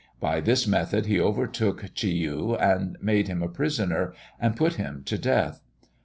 [0.19, 2.57] By this method he overtook Tchi Yeou,
[3.03, 5.61] made him prisoner, and put him to death.